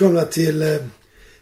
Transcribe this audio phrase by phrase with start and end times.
[0.00, 0.68] välkomna till eh,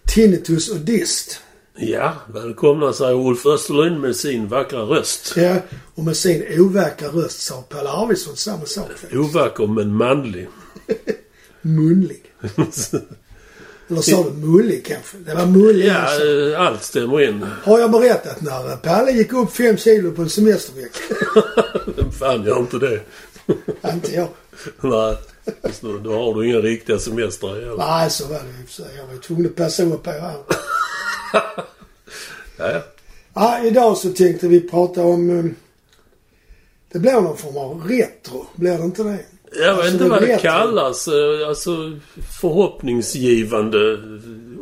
[0.07, 1.41] Tinnitus och Dist.
[1.77, 5.33] Ja, välkomna säger Ulf Österlund med sin vackra röst.
[5.37, 5.57] Ja,
[5.95, 8.89] och med sin ovackra röst sa Pelle Arvidsson samma sak.
[8.89, 9.15] faktiskt.
[9.15, 10.49] Ovacker men manlig.
[11.63, 12.23] Munlig.
[13.89, 15.17] Eller sa du mullig kanske?
[15.17, 17.47] Det var mullig Ja, eh, allt stämmer in.
[17.63, 20.99] Har jag berättat när Pelle gick upp fem kilo på en semestervecka?
[21.97, 23.01] Vem fan gör inte det?
[23.93, 24.29] Inte jag.
[24.81, 25.17] Nej,
[25.81, 27.75] nu, då har du inga riktiga semestrar igen.
[27.79, 28.97] Nej, så var det i och för sig.
[28.97, 30.35] Jag var ju tvungen att passa upp på här.
[32.57, 32.83] Ja,
[33.35, 33.65] ja.
[33.65, 35.39] Idag så tänkte vi prata om...
[35.39, 35.45] eh,
[36.93, 38.47] Det blir någon form av retro.
[38.55, 39.19] Blir det inte det?
[39.53, 40.41] Jag vet Alltså, inte vad det jag.
[40.41, 41.09] kallas.
[41.09, 41.71] eh, Alltså
[42.41, 43.93] förhoppningsgivande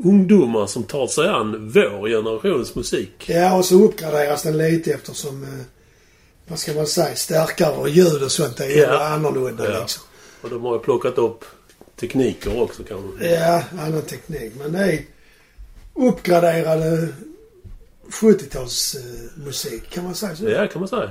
[0.04, 3.24] ungdomar som tar sig an vår generations musik.
[3.26, 5.42] Ja, och så uppgraderas den lite eftersom...
[5.42, 5.48] eh,
[6.48, 7.16] Vad ska man säga?
[7.16, 9.04] Stärkare och ljud och sånt är Ja.
[9.08, 9.80] annorlunda Ja.
[9.80, 10.02] liksom.
[10.42, 11.44] Och de har ju plockat upp
[11.96, 13.28] tekniker också kanske.
[13.28, 14.52] Ja, annan teknik.
[14.58, 15.00] Men det är
[15.94, 17.08] uppgraderade
[18.10, 20.48] 70-talsmusik, kan man säga så?
[20.48, 21.10] Ja, kan man säga.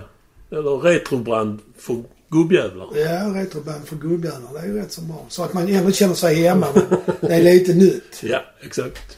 [0.51, 2.87] Eller retrobrand för gubbjävlar.
[2.95, 4.53] Ja, retroband för gubbjävlar.
[4.53, 5.25] Det är ju rätt så bra.
[5.29, 8.21] Så att man ändå känner sig hemma, men det är lite nytt.
[8.23, 9.17] Ja, exakt.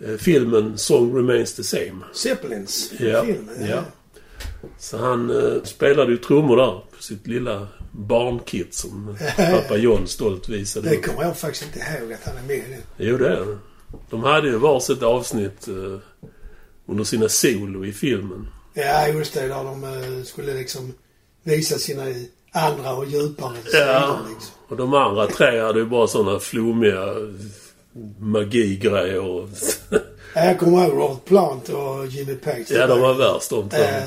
[0.00, 2.04] eh, filmen Song Remains the Same.
[2.12, 3.66] Zeppelins Ja, filmen.
[3.68, 3.82] ja.
[4.78, 10.48] Så han eh, spelade ju trummor där på sitt lilla barnkit som pappa John stolt
[10.48, 12.76] visade Det kommer jag faktiskt inte ihåg att han är med i.
[12.96, 13.58] Jo, det är det.
[14.10, 15.98] De hade ju varsitt avsnitt eh,
[16.90, 18.46] under sina solo i filmen.
[18.74, 19.40] Ja, just det.
[19.48, 20.92] Där de eh, skulle liksom
[21.42, 22.02] visa sina
[22.52, 23.70] andra och djupare Ja.
[23.70, 24.52] sidor liksom.
[24.68, 27.14] Och de andra tre hade ju bara såna flummiga
[28.18, 29.20] magigrejer.
[29.20, 29.48] och-
[30.34, 32.66] Ja, Jag kommer ihåg Robert Plant och Jimmy Page.
[32.70, 33.76] ja, de var värst de två.
[33.76, 34.02] Eh,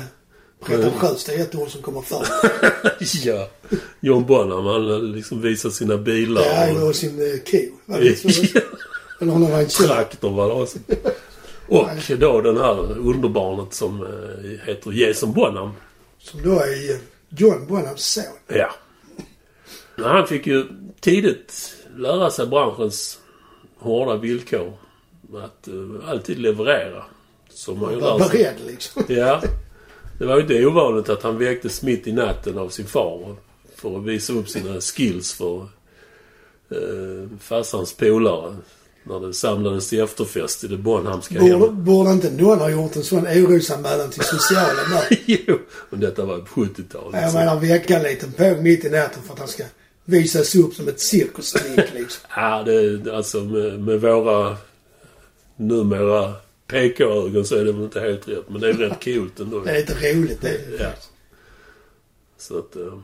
[0.64, 2.32] Pretentiöst, det är ett ord som kommer först.
[3.24, 3.48] ja.
[4.00, 6.42] John Bonham, han liksom visade sina bilar.
[6.42, 7.92] Ja, och- och sin eh, ko.
[9.20, 9.66] Eller det var en.
[9.68, 10.78] Traktor var det också.
[11.68, 11.88] Och
[12.18, 15.70] då den här underbarnet som eh, heter Jason Bonham.
[16.18, 16.98] Som då är
[17.28, 18.24] John Bonhams son.
[18.48, 18.74] Ja.
[19.96, 20.66] Han fick ju
[21.00, 23.18] tidigt lära sig branschens
[23.78, 24.72] hårda villkor.
[25.36, 27.04] Att eh, alltid leverera.
[27.48, 28.38] Som man ju Var lär sig.
[28.38, 29.02] beredd liksom.
[29.16, 29.42] Ja.
[30.18, 33.36] Det var ju inte ovanligt att han väcktes mitt i natten av sin far.
[33.76, 35.56] För att visa upp sina skills för
[36.70, 38.56] eh, farsans polare.
[39.06, 43.02] När det samlades till efterfest i det Bonhamska Borde, borde inte någon ha gjort en
[43.04, 45.18] sån orosanmälan till socialen där?
[45.26, 45.58] jo,
[45.90, 47.22] men detta var på 70-talet.
[47.22, 49.64] Jag menar väcka en liten påg mitt i natten för att han ska
[50.04, 52.28] visas upp som ett cirkuslik liksom.
[52.36, 54.56] Ja, det, alltså med, med våra
[55.56, 56.32] numera
[56.66, 58.48] PK-ögon så är det väl inte helt rätt.
[58.48, 59.60] Men det är rätt coolt ändå.
[59.60, 60.48] Det är lite roligt det.
[60.48, 60.90] är det Ja.
[62.38, 62.76] Så att...
[62.76, 62.98] eh,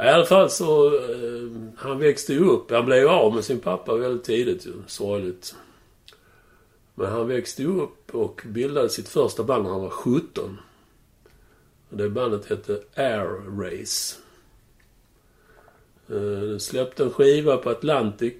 [0.00, 0.86] i alla fall så...
[0.86, 2.70] eh, han växte ju upp.
[2.70, 4.72] Han blev ju av med sin pappa väldigt tidigt ju.
[4.86, 5.54] Sorgligt.
[6.94, 10.58] Men han växte ju upp och bildade sitt första band när han var 17.
[11.90, 14.16] Och det bandet hette Air Race.
[16.08, 18.34] Eh, släppte en skiva på Atlantic.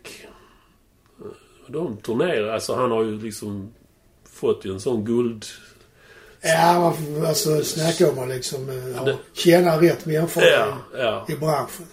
[1.20, 1.26] Eh,
[1.66, 2.54] de turnerade.
[2.54, 3.74] Alltså han har ju liksom
[4.24, 5.44] fått ju en sån guld...
[6.42, 11.26] Ja, man alltså snacka om att liksom eh, ha- Det- tjäna rätt människor Ja, ja.
[11.28, 11.86] i, i branschen.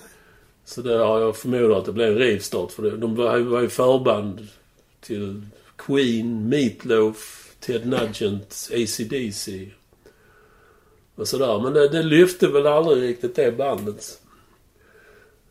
[0.65, 2.97] Så det har jag förmodat att det blev en rivstart för det.
[2.97, 4.47] De var, var ju förband
[5.01, 5.45] till
[5.77, 9.71] Queen, Meatloaf, Ted Nugent, AC/DC
[11.15, 11.59] och sådär.
[11.59, 14.19] Men det, det lyfte väl aldrig riktigt det bandet.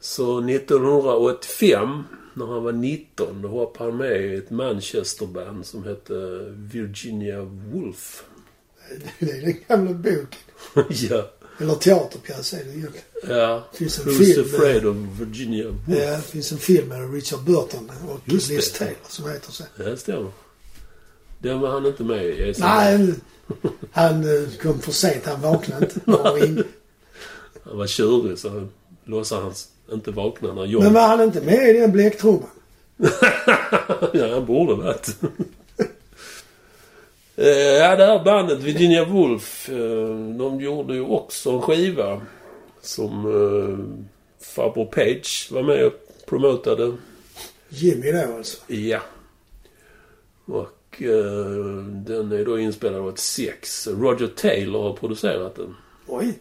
[0.00, 2.02] Så 1985
[2.34, 6.14] när han var 19, då hoppade han med i ett Manchesterband som hette
[6.50, 8.24] Virginia Woolf.
[9.18, 10.40] Det är den gamla boken.
[11.10, 11.30] ja.
[11.58, 13.38] Eller teaterpjäs är det egentligen.
[13.38, 13.68] Ja.
[13.72, 15.80] Finns en Who's film, afraid of Virginia Woolf?
[15.88, 18.78] Ja, det finns en film med Richard Burton och Just Liz det.
[18.78, 19.64] Taylor som heter så.
[19.76, 20.30] Ja, det stämmer.
[21.38, 22.54] Den var han inte med i.
[22.58, 23.14] Nej,
[23.90, 25.26] han eh, kom för sent.
[25.26, 26.00] Han vaknade inte.
[26.06, 26.64] Han
[27.64, 28.70] Han var tjurig så han
[29.04, 30.84] låtsades han inte vakna när John...
[30.84, 32.48] Men var han inte med i den bläcktrumman?
[34.12, 35.16] ja, han borde varit.
[37.38, 42.20] Eh, ja, det här bandet Virginia Woolf, eh, de gjorde ju också en skiva
[42.80, 43.78] som uh,
[44.40, 45.92] farbror Page var med och
[46.26, 46.96] promotade.
[47.68, 48.72] Jimmy då alltså.
[48.72, 49.00] Ja.
[50.44, 53.88] Och eh, den är då inspelad av ett sex.
[53.88, 55.74] Roger Taylor har producerat den.
[56.06, 56.38] Oj.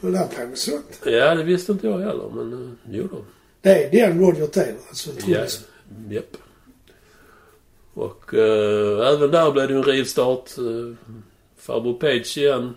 [0.00, 1.00] Höll han på med sånt?
[1.04, 3.24] Ja, det visste inte jag heller, men uh, jo då.
[3.60, 5.10] Det är den Roger Taylor alltså.
[5.26, 5.46] Ja,
[6.10, 6.36] japp.
[7.98, 10.58] Och eh, även där blev det en rivstart.
[10.58, 10.94] Uh,
[11.56, 12.74] farbror Page igen.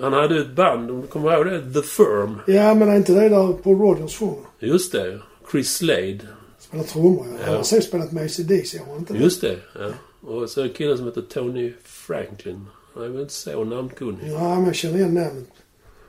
[0.00, 1.72] Han hade ett band, om du kommer ihåg det?
[1.72, 2.38] The Firm.
[2.46, 4.44] Ja, men är inte det där på Rogers sjunger?
[4.58, 5.20] Just det.
[5.50, 6.20] Chris Slade.
[6.58, 7.46] Spelar trummor ja.
[7.46, 9.18] Han har sen spelat med ACDC, har han inte det?
[9.18, 9.90] Just det, ja.
[10.28, 12.66] Och så en kille som heter Tony Franklin.
[12.94, 14.30] Han är väl inte så namnkunnig.
[14.30, 15.48] Ja, men jag känner igen namnet.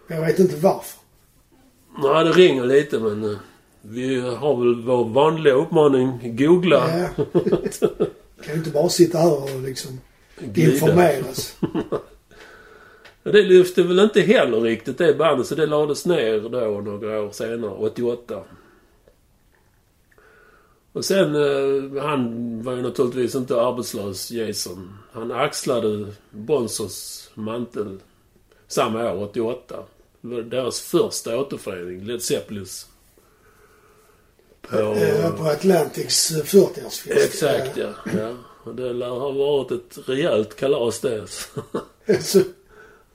[0.07, 0.99] Jag vet inte varför.
[2.03, 3.37] Nej, det ringer lite men eh,
[3.81, 6.35] vi har väl vår vanliga uppmaning.
[6.37, 7.09] Googla.
[7.15, 7.25] Ja.
[8.45, 9.99] kan ju inte bara sitta här och liksom
[10.39, 10.71] Glida.
[10.71, 11.57] informeras.
[13.23, 17.31] Det lyfte väl inte heller riktigt det bandet så det lades ner då några år
[17.31, 18.43] senare, 88.
[20.91, 24.97] Och sen, eh, han var ju naturligtvis inte arbetslös, Jason.
[25.11, 27.99] Han axlade Bonzos mantel
[28.67, 29.83] samma år, 88.
[30.21, 32.87] Det var deras första återförening, Led Zeppelins.
[34.69, 34.77] På...
[34.77, 37.25] Eh, på Atlantics eh, 40-årsfest.
[37.25, 37.89] Exakt, ja.
[38.17, 38.33] ja.
[38.71, 41.23] Det lär ha varit ett rejält kalas det.
[42.21, 42.41] Så,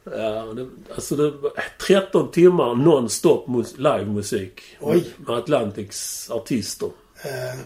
[0.05, 1.53] Ja, det, alltså det var
[1.87, 4.61] 13 timmar non-stop mus- livemusik.
[4.81, 5.05] Oj.
[5.17, 6.91] Med Atlantics artister.
[7.23, 7.59] eh,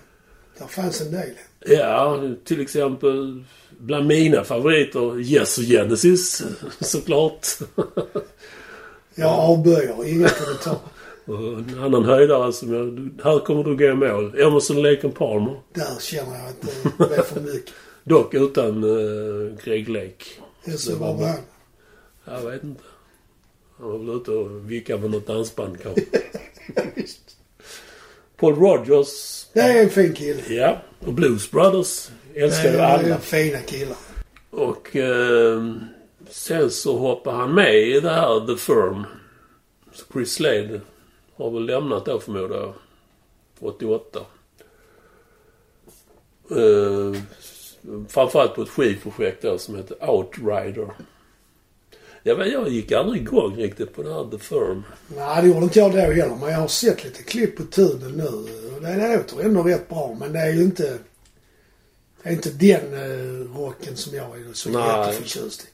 [0.59, 1.31] där fanns en del.
[1.67, 3.45] Ja, till exempel
[3.79, 6.43] bland mina favoriter Yes och Genesis
[6.81, 7.47] såklart.
[9.15, 10.79] Jag avböjer, inga kommentarer.
[11.27, 13.11] Och en annan höjdare som jag...
[13.25, 14.41] Här kommer du gå i mål.
[14.41, 15.61] Emerson, Lake Palmer.
[15.73, 16.61] Där känner jag att
[16.99, 17.75] det blev för mycket.
[18.05, 20.25] Dock utan uh, Greg Lake.
[20.65, 21.37] Det så var det han.
[22.43, 22.83] Jag vet inte.
[23.79, 26.03] Han var väl ute och vickade med något dansband kanske.
[28.37, 29.47] Paul Rogers.
[29.53, 30.43] Det är en fin kille.
[30.55, 30.83] Ja.
[31.01, 33.19] Och Blues Brothers älskar ju Det är alla.
[33.19, 33.97] fina killar.
[34.51, 35.75] Och eh,
[36.31, 39.05] sen så hoppade han med i det här The Firm.
[40.13, 40.81] Chris Slade
[41.37, 42.75] har väl lämnat då förmodar jag.
[43.61, 44.21] 88.
[46.51, 47.21] Eh,
[48.09, 50.91] framförallt på ett skivprojekt då som heter Outrider.
[52.23, 54.83] Jag, vet, jag gick aldrig igång riktigt på det här The Firm.
[55.17, 56.37] Nej, det gjorde inte jag då heller.
[56.41, 58.31] Men jag har sett lite klipp på tuben nu.
[58.81, 60.17] Det, låter ändå rätt bra.
[60.21, 60.99] Men det är ju inte...
[62.23, 65.67] Det är inte den eh, rocken som jag är så jätteförtjust i.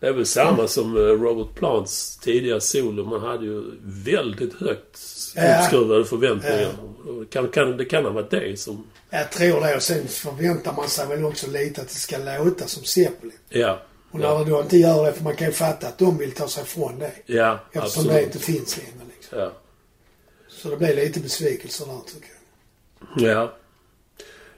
[0.00, 3.04] Det är väl samma som eh, Robert Plants tidiga solo.
[3.04, 4.98] Man hade ju väldigt högt
[5.36, 5.58] Ja.
[5.60, 6.68] uppskruvade förväntningar.
[7.20, 8.84] Det, kan, kan, det kan ha varit det som...
[9.10, 9.76] Jag tror det.
[9.76, 13.32] Och sen förväntar man sig väl också lite att det ska låta som Zeppelin.
[13.48, 13.82] Ja.
[14.10, 16.18] Och när Ja, det då inte gör det, för man kan ju fatta att de
[16.18, 17.12] vill ta sig från det.
[17.26, 18.24] ja Eftersom det absolut.
[18.26, 19.38] inte finns längre liksom.
[19.38, 19.52] Ja.
[20.48, 22.28] Så det blir lite besvikelser där tycker
[23.24, 23.36] jag.
[23.36, 23.52] ja.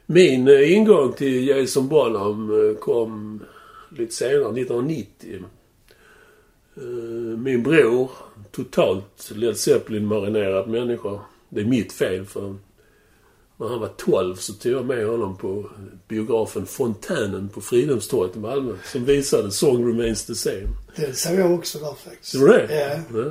[0.07, 3.43] Min eh, ingång till Jason Bonham eh, kom
[3.91, 5.45] lite senare, 1990.
[6.77, 6.83] Eh,
[7.39, 8.11] Min bror,
[8.51, 11.21] totalt Led Zeppelin-marinerad människa.
[11.49, 12.55] Det är mitt fel för
[13.57, 15.71] när han var 12 så tog jag med honom på
[16.09, 18.73] biografen Fontänen på Fridhemstorget i Malmö.
[18.85, 20.69] Som visade Song Remains the Same.
[20.97, 22.33] Det såg jag också där faktiskt.
[22.33, 23.05] Tror du det?
[23.13, 23.19] Ja.
[23.19, 23.31] ja.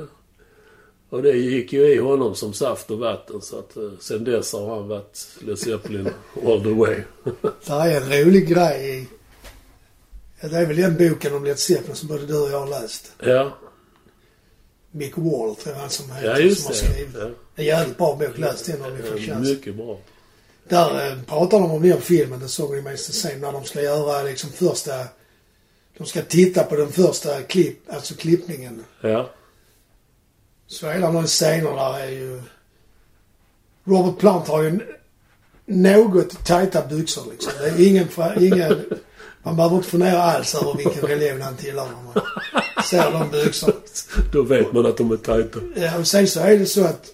[1.10, 4.52] Och det gick ju i honom som saft och vatten så att eh, sen dess
[4.52, 6.08] har han varit Led Zeppelin
[6.46, 6.96] all the way.
[7.66, 9.08] Där är en rolig grej.
[10.40, 12.82] Ja, det är väl den boken om Led Zeppelin som både du och jag har
[12.82, 13.12] läst.
[13.18, 13.58] ja,
[14.90, 16.78] Mick Wall tror jag han som heter, ja som just har det.
[16.78, 17.16] skrivit.
[17.18, 17.30] Ja.
[17.54, 18.38] En jävligt bra bok.
[18.38, 19.48] Läs den om ni får chans.
[19.48, 19.98] mycket bra.
[20.68, 23.82] Där eh, pratar de om den filmen, The Song Remains the Same, när de ska
[23.82, 25.04] göra liksom första...
[25.98, 28.84] De ska titta på den första klipp, alltså klippningen.
[29.00, 29.30] Ja.
[30.66, 32.42] Så hela de scenerna är ju...
[33.84, 34.80] Robert Plant har ju
[35.66, 37.52] något tajta byxor liksom.
[37.60, 38.08] Det är ingen,
[38.40, 38.84] ingen...
[39.48, 43.72] Man behöver inte fundera alls över vilken religion han tillhör när man ser de byxorna.
[44.32, 45.58] Då vet man att de är tajta.
[45.76, 47.06] Ja, och sen så är det så att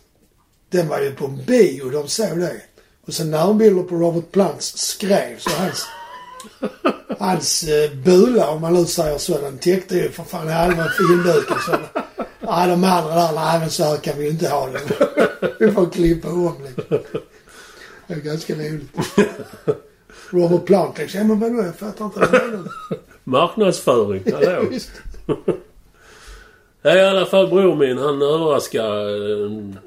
[0.71, 2.61] den var ju på en bio, de såg det.
[3.07, 5.87] Och sen närbilder på Robert Plants skrev så hans,
[7.19, 11.57] hans eh, bula om man nu säger så, den täckte ju för fan halva filmduken.
[11.67, 11.77] Så,
[12.41, 14.81] nej de andra där, nej men så här kan vi ju inte ha det.
[15.59, 16.99] vi får klippa om liksom.
[18.07, 18.91] Det är ganska roligt.
[20.35, 22.69] Robert Plant liksom, ja men vadå jag fattar inte vad.
[23.25, 24.71] Marknadsföring, hallå.
[26.87, 29.79] Ja, i alla fall bror min, han överraskade en,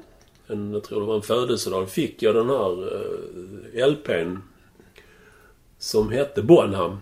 [0.46, 4.36] en, jag tror det var en födelsedag, fick jag den här uh, LPn.
[5.78, 6.98] Som hette Bonham.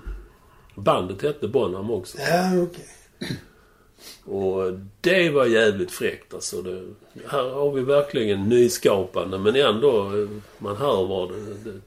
[0.75, 2.19] Bandet hette Bonham också.
[2.19, 2.89] Ja okej.
[4.25, 6.63] Och det var jävligt fräckt alltså.
[6.63, 6.83] Det,
[7.29, 11.71] här har vi verkligen nyskapande men ändå, eh, man hör vad det...
[11.71, 11.81] det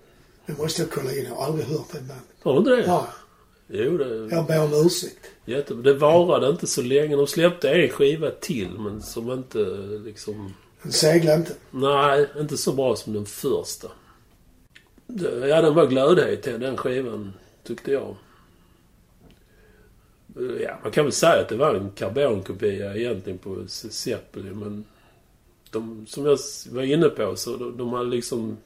[0.49, 1.25] Nu måste jag kolla in.
[1.25, 2.25] Jag har aldrig hört det bandet.
[2.41, 2.83] har du inte det?
[2.87, 3.07] Ja,
[3.67, 4.35] Jo, det...
[4.35, 5.25] jag ber om ursäkt.
[5.45, 5.83] Jättebra.
[5.83, 7.15] Det varade inte så länge.
[7.15, 9.59] De släppte en skiva till men som inte
[10.05, 10.53] liksom...
[10.83, 11.53] Den seglar inte.
[11.71, 13.87] Nej, inte så bra som den första.
[15.47, 18.15] Ja, den var glödhet till den skivan, tyckte jag.
[20.61, 24.85] Ja, man kan väl säga att det var en karbonkopia egentligen på Zeppelin, men
[25.71, 26.37] de, som jag
[26.71, 28.57] var inne på så de, de har liksom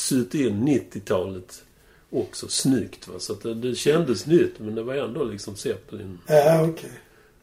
[0.00, 1.62] sytt in 90-talet
[2.10, 3.08] också snyggt.
[3.08, 3.14] Va?
[3.18, 6.18] Så att det, det kändes nytt, men det var ändå liksom Zeppelin.
[6.26, 6.90] Ja okej.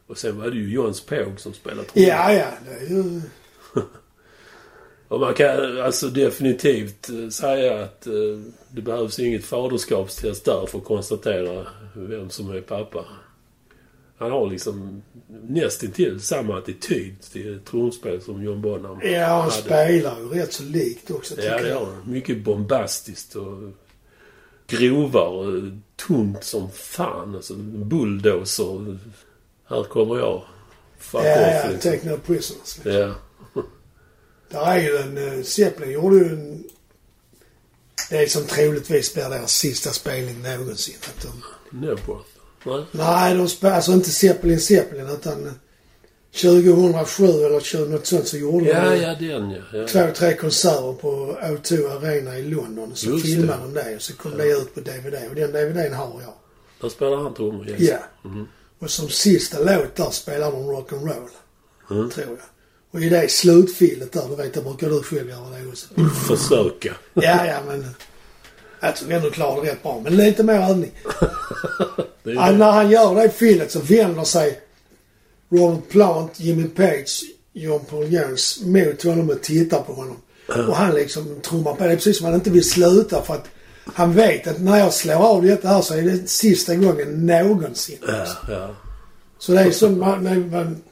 [0.06, 2.08] Och sen var det ju Johns Påg som spelade trummor.
[2.08, 3.20] Ja ja, det är ju...
[5.08, 8.12] Och man kan alltså definitivt eh, säga att eh,
[8.70, 13.04] det behövs inget faderskapstest där för att konstatera vem som är pappa.
[14.18, 15.02] Han har liksom
[15.48, 19.52] nästintill samma attityd till trumspel som John Bonham Ja, han hade.
[19.52, 21.86] spelar ju rätt så likt också tycker Ja, jag.
[21.86, 22.02] han.
[22.12, 23.72] Mycket bombastiskt och
[24.66, 27.34] grovare tungt som fan.
[27.34, 28.98] Alltså bulldozer.
[29.68, 30.42] Här kommer jag.
[30.98, 31.92] Fuck Ja, off ja, liksom.
[31.92, 32.76] Take No Prisoners.
[32.84, 32.92] liksom.
[32.92, 33.14] Ja.
[34.50, 35.18] Där är ju en...
[35.18, 36.64] Uh, Zeppelin gjorde ju en...
[38.10, 40.94] Det är som troligtvis blir deras sista spelning någonsin.
[41.00, 41.42] Att de,
[41.78, 42.28] Nebworth.
[42.64, 42.84] Nej.
[42.90, 45.52] nej, de spelar alltså inte Zeppelin Zeppelin utan eh,
[46.42, 49.62] 2007 eller 20 något sånt så gjorde Ja, de ja, den ja.
[49.72, 49.86] ja.
[49.86, 52.92] två, tre konserter på O2 Arena i London.
[52.94, 53.80] Så Just filmade det.
[53.82, 55.14] de det och så kom det ut på DVD.
[55.28, 56.34] Och den DVDn har jag.
[56.80, 57.80] Där spelar han trummor, yes.
[57.80, 57.98] Ja.
[58.30, 58.48] Mhm.
[58.78, 61.28] Och som sista låt där spelar de rock'n'roll.
[61.90, 62.10] Mm.
[62.10, 62.38] Tror jag.
[62.90, 65.86] Och i det slutfilet där, du vet, det brukar du själv göra det också.
[66.26, 66.94] Försöka.
[67.14, 67.86] Ja, ja, men...
[68.80, 70.00] Jag tror ändå klarade det rätt bra.
[70.04, 70.90] Men lite mer övning.
[72.22, 74.60] Ja, när han gör det filet så vänder sig
[75.50, 80.16] Robert Plant, Jimmy Page, John Paul Jones mot honom och tittar på honom.
[80.68, 81.84] Och han liksom trummar på.
[81.84, 83.44] Det är precis som han inte vill sluta för att
[83.94, 87.98] han vet att när jag slår av detta här så är det sista gången någonsin.
[88.06, 88.74] Ja, ja.
[89.38, 90.82] Så det är så man, man, man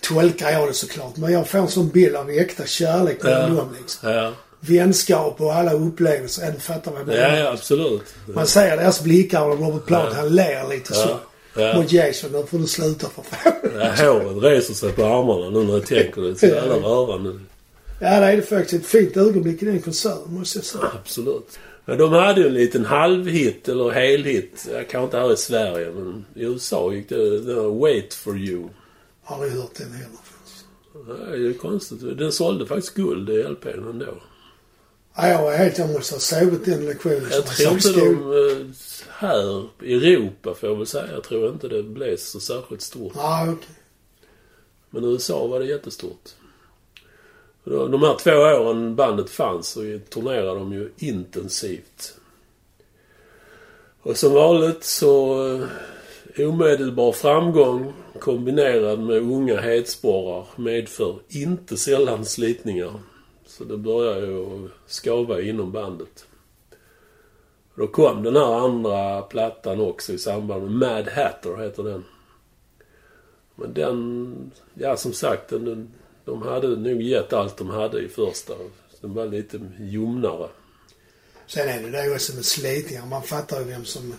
[0.00, 1.16] tolkar jag det såklart.
[1.16, 3.56] Men jag får en sån bild av äkta kärlek mellan Ja.
[3.62, 4.10] dem liksom.
[4.10, 4.32] Ja,
[4.66, 6.44] Vänskap och alla upplevelser.
[6.44, 7.36] Ja, du fattar vad jag menar.
[7.38, 8.14] ja, absolut.
[8.34, 10.16] Man ser deras blickar och Robert Plant Ja.
[10.20, 11.08] han ler lite så.
[11.56, 11.76] Ja.
[11.76, 13.52] Mot Jason, nu får du sluta för fan.
[13.98, 16.34] Ja, håret reser sig på armarna nu när jag tänker det.
[16.36, 17.40] Så jävla rörande.
[18.00, 20.84] Ja, det är det faktiskt ett fint ögonblick i den konserten måste jag säga.
[21.02, 21.58] Absolut.
[21.84, 24.66] Men de hade ju en liten halvhit, eller helhit.
[24.72, 27.38] Jag kanske inte här i Sverige, men i USA gick det...
[27.54, 28.68] var Wait for you.
[29.24, 30.18] Aldrig hört den heller.
[30.24, 30.64] faktiskt.
[31.32, 32.18] Det är konstigt.
[32.18, 34.06] Den sålde faktiskt guld i LPn ändå.
[35.16, 35.78] Ja, jag var helt...
[35.78, 38.60] Jag måste ha sovit den lektionen Jag tror inte de...
[38.60, 38.66] eh,
[39.08, 41.12] Här i Europa får jag väl säga.
[41.12, 43.12] Jag tror inte det blev så särskilt stort.
[43.16, 43.68] Ja, okej.
[44.90, 46.28] Men i USA var det jättestort.
[47.64, 49.80] De här två åren bandet fanns så
[50.10, 52.14] turnerade de ju intensivt.
[54.02, 55.46] Och som vanligt så
[56.36, 62.92] eh, omedelbar framgång kombinerad med unga hetsporrar medför inte sällan slitningar.
[63.58, 66.26] Så det börjar ju skava inom bandet.
[67.74, 72.04] Då kom den här andra plattan också i samband med Mad Hatter heter den.
[73.54, 75.92] Men den, ja som sagt, den,
[76.24, 78.54] de hade nog gett allt de hade i första.
[79.00, 80.48] Den var lite ljumnare.
[81.46, 83.06] Sen är det det också med slitningar.
[83.06, 84.14] Man fattar ju vem som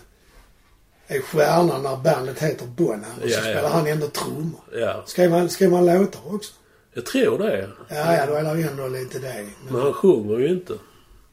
[1.06, 3.00] är stjärnan när bandet heter Bonham.
[3.22, 3.40] Och så Ja, ja.
[3.40, 4.60] spelar han ändå trummor.
[4.72, 6.52] Ja, Skrev han, skrev han låtar också?
[6.96, 7.70] Jag tror det.
[7.88, 9.34] Ja, ja, då är det ju ändå lite det.
[9.64, 10.74] Men Men, han sjunger ju inte.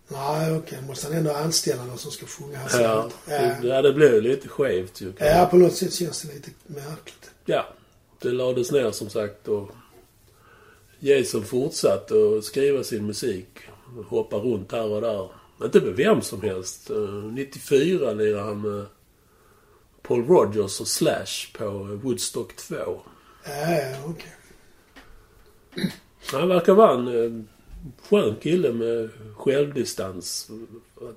[0.07, 0.79] nej, okej.
[0.87, 3.55] Måste han ändå anställa någon som ska sjunga hans Ja, Ja.
[3.63, 5.13] ja, det blev lite skevt ju.
[5.17, 7.31] ja, på något sätt känns det lite märkligt.
[7.45, 7.65] Ja,
[8.21, 9.69] det lades ner som sagt och
[10.99, 13.47] Jason fortsatte att skriva sin musik.
[14.07, 15.29] Hoppa runt här och där.
[15.63, 16.89] Inte med vem som helst.
[16.89, 16.97] Eh,
[17.33, 18.85] 94 lirade han med
[20.01, 21.67] Paul Rogers och Slash på
[22.03, 22.75] Woodstock 2.
[22.75, 23.01] Ja,
[23.45, 24.33] ja, okej.
[26.31, 27.43] Han verkar vara en eh,
[28.09, 30.49] skön kille med självdistans.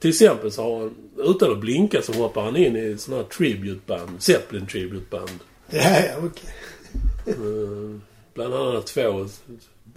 [0.00, 3.28] Till exempel så har han, utan att blinka så hoppar han in i sådana här
[3.30, 4.22] tributeband.
[4.22, 5.30] Zeppelin tributeband.
[5.70, 6.54] Ja, ja, okej.
[7.26, 8.00] Eh,
[8.34, 9.26] Bland annat två.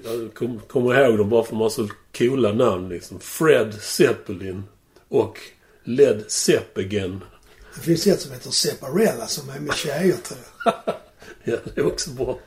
[0.03, 1.87] Jag kom- kommer ihåg dem bara för de har så
[2.17, 3.19] coola namn liksom.
[3.19, 4.63] Fred Zeppelin
[5.09, 5.37] och
[5.83, 7.19] Led Zeppelin.
[7.75, 10.73] Det finns ett som heter Separella som är med tjejer tror jag.
[11.43, 12.39] Ja, det är också bra.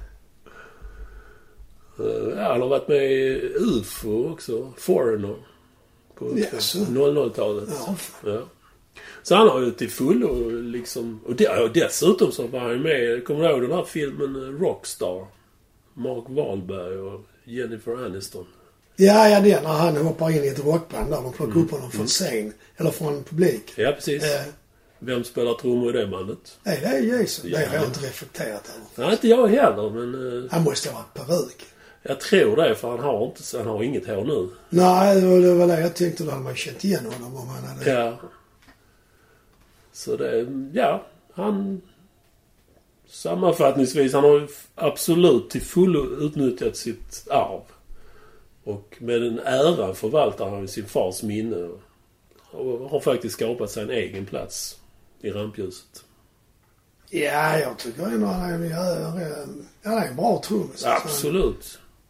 [2.03, 4.73] Eh, Ja, han har varit med i UFO också.
[4.79, 5.35] Foreigner.
[6.19, 6.79] På Jaså?
[6.79, 7.69] 00-talet.
[7.87, 7.97] Ja.
[8.25, 8.43] Ja.
[9.23, 11.21] Så han har ju till fullo liksom...
[11.27, 13.25] Och, de, och dessutom så var han ju med...
[13.27, 15.27] Kommer du ihåg den här filmen eh, Rockstar?
[15.95, 18.47] Mark Wahlberg och Jennifer Aniston.
[18.97, 21.23] Ja, ja, det är när han hoppar in i ett rockband där.
[21.23, 22.53] De plockar upp honom från scen.
[22.77, 23.73] Eller från publik.
[23.77, 24.23] Ja, precis.
[24.25, 24.43] Eh,
[24.99, 26.59] Vem spelar trummor i det bandet?
[26.63, 27.51] nej, det är Jason.
[27.51, 27.75] Det har Ja.
[27.75, 29.07] jag inte reflekterat över.
[29.07, 30.45] Nej, inte jag heller, men...
[30.45, 31.65] eh, Han måste ha varit peruk.
[32.03, 34.49] Jag tror det, för han har, inte, han har inget hår nu.
[34.69, 36.25] Nej, det var- det jag tänkte.
[36.25, 37.91] Då hade man känt igen honom om han hade...
[37.91, 38.17] Ja.
[39.93, 41.81] Så det, ja, han...
[43.09, 47.61] Sammanfattningsvis, han har absolut till fullo utnyttjat sitt arv.
[48.65, 51.69] Och med den äran förvaltar han sin fars minne.
[52.51, 54.79] Och har faktiskt skapat sig en egen plats
[55.21, 56.05] i rampljuset.
[57.11, 59.05] Ja, jag tycker ändå han är, är,
[59.85, 60.85] han är en bra trummis.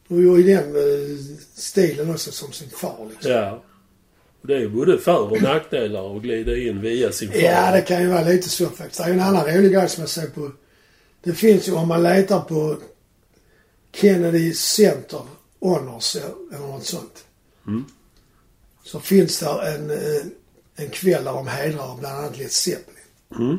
[0.08, 0.14] Alltså.
[0.14, 0.32] Absolut.
[0.32, 1.18] Och i den eh,
[1.54, 3.30] stilen också som sin far liksom.
[3.32, 3.62] Ja.
[4.42, 7.38] Det är ju både för och nackdelar att glida in via sin far.
[7.38, 8.98] Ja, det kan ju vara lite så faktiskt.
[8.98, 10.50] Det är ju en annan rolig grej som jag såg på.
[11.22, 12.76] Det finns ju om man letar på
[13.92, 15.20] Kennedy Center
[15.60, 17.24] Honors eller något sånt.
[17.66, 17.84] Mm.
[18.84, 20.22] Så finns det en, eh,
[20.76, 22.98] en kväll där de hedrar bland annat Led Zeppelin.
[23.38, 23.58] Mm.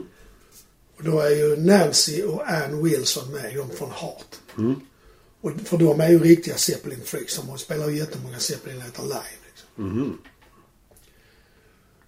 [0.97, 4.35] Och då är ju Nancy och Ann Wilson med, de från Heart.
[4.57, 4.75] Mm.
[5.43, 7.39] Och för de är ju riktiga Zeppelin-freaks.
[7.47, 9.39] De spelar ju jättemånga Zeppelin-låtar live.
[9.47, 9.85] Liksom.
[9.87, 10.17] Mhm.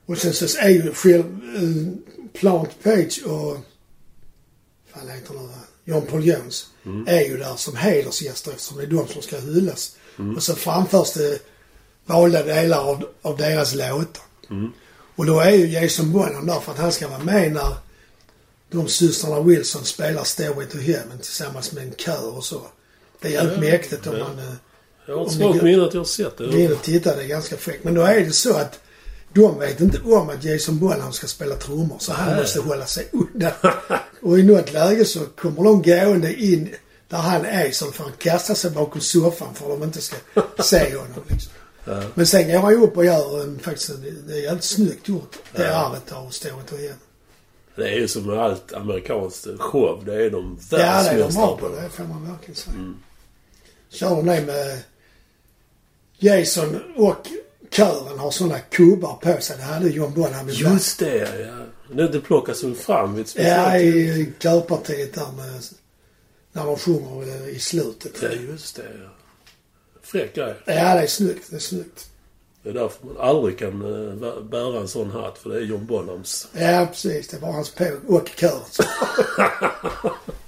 [0.06, 3.58] Och sen så är ju själv eh, Plant Page och
[4.94, 5.50] vad heter han?
[5.86, 6.68] John Paul Jones
[7.08, 9.96] är ju där som hedersgäster eftersom det är de som ska hyllas.
[10.36, 11.40] Och så framförs det
[12.06, 14.24] valda delar av, av deras låtar.
[15.16, 17.76] Och då är ju Jason Bonham där för att han ska vara med när
[18.72, 22.62] de systrarna Wilson spelar Stairway to Heaven tillsammans med en kör och så.
[23.30, 24.54] Det är jävligt mäktigt om man eh,
[25.06, 26.72] Jag har ett svagt minne att jag har sett det.
[26.74, 27.16] och titta.
[27.16, 27.84] Det är ganska fräckt.
[27.84, 28.80] Men då är det så att
[29.34, 31.96] de vet inte om att Jason Bonham ska spela trummor.
[32.00, 32.42] Så han Nej.
[32.42, 33.52] måste hålla sig undan.
[34.22, 36.76] och i något läge så kommer de gående in
[37.10, 40.16] där han är så får han kasta sig bakom soffan för att de inte ska
[40.64, 41.24] se honom.
[41.28, 41.52] Liksom.
[41.86, 42.02] Ja.
[42.14, 45.08] Men sen går han ju upp och gör en, faktiskt en, det är jävligt snyggt
[45.08, 45.36] gjort.
[45.56, 45.74] Det Ja.
[45.76, 46.96] arvet står inte igen.
[47.76, 50.04] Det är ju som med allt amerikanskt show.
[50.06, 51.70] Det är de Ja, det är de världsmästare bra på.
[51.70, 52.76] Det får man verkligen säga.
[53.90, 54.80] Kör de det med
[56.18, 57.28] Jason och
[57.72, 59.58] kören har sådana kubbar på sig.
[59.58, 60.74] Det hade John Bonham ibland.
[60.76, 61.66] Just det, ja.
[61.96, 65.62] Det, det plockas väl fram vid ett Ja, i körpartiet där med,
[66.52, 68.12] när de sjunger i slutet.
[68.22, 68.84] Ja, just det.
[69.04, 69.10] Ja.
[70.02, 70.56] Fräck grej.
[70.66, 71.50] Ja, det är snyggt.
[71.50, 72.10] Det är snyggt.
[72.64, 75.38] Det är därför man aldrig kan eh, bä- bära en sån hatt.
[75.38, 76.48] För det är John Bonhams.
[76.54, 77.28] Ja, precis.
[77.28, 78.60] Det var hans på och kör.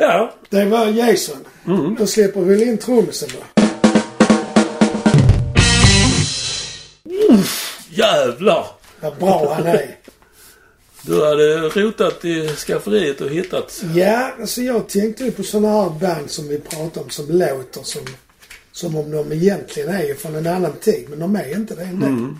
[0.00, 0.34] Ja.
[0.48, 1.36] Det var Jason.
[1.98, 3.62] Då släpper vi väl in trummisen då.
[7.90, 8.66] Jävlar!
[9.00, 9.96] Vad bra han är.
[11.02, 13.84] Du hade rotat i skafferiet och hittat...
[13.94, 17.82] Ja, alltså jag tänkte ju på sådana här band som vi pratar om som låter
[17.82, 18.02] som,
[18.72, 21.06] som om de egentligen är från en annan tid.
[21.08, 22.34] Men de är inte det ändå.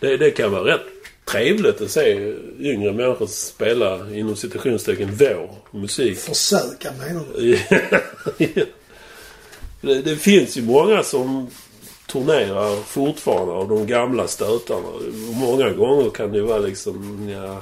[0.00, 0.91] Det, det kan vara rätt
[1.32, 6.18] trevligt att se yngre människor spela inom citationstecken vår musik.
[6.18, 7.58] Försöka menar du?
[9.80, 11.50] det, det finns ju många som
[12.12, 14.88] turnerar fortfarande av de gamla stötarna.
[15.32, 17.60] Många gånger kan det ju vara liksom, ja...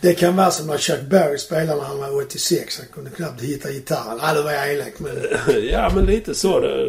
[0.00, 2.78] Det kan vara som när Chuck Berry spelade när han var 86.
[2.78, 4.18] Han kunde knappt hitta gitarren.
[4.22, 5.16] Ja, det var jag elak men...
[5.70, 6.60] Ja, men lite så.
[6.60, 6.86] Det,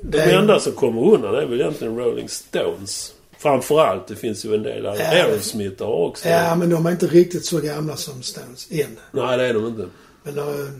[0.00, 3.12] de Det enda som kommer undan är väl egentligen Rolling Stones.
[3.42, 4.06] Framförallt.
[4.08, 4.90] Det finns ju en del Ja.
[4.90, 6.28] Aerosmith där också.
[6.28, 8.98] Ja, men de är inte riktigt så gamla som Stones än.
[9.10, 9.88] Nej, det är de inte.
[10.22, 10.70] Men uh,